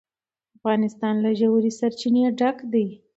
افغانستان 0.57 1.13
له 1.23 1.31
ژورې 1.39 1.71
سرچینې 1.79 2.21
ډک 2.39 2.57
دی. 2.71 2.87